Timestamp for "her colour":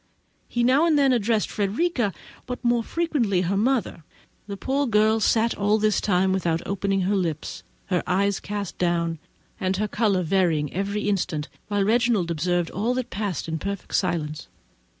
9.77-10.23